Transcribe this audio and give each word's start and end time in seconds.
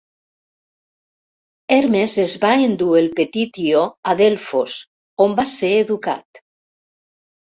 Hermes 1.73 2.13
es 2.23 2.31
va 2.45 2.53
endur 2.69 2.95
el 3.01 3.09
petit 3.19 3.59
Ió 3.65 3.83
a 4.13 4.15
Delfos 4.23 4.77
on 5.27 5.35
va 5.41 5.45
ser 5.51 5.69
educat. 5.85 6.41